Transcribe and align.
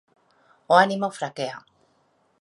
O 0.71 0.73
ánimo 0.85 1.07
fraquea. 1.17 1.57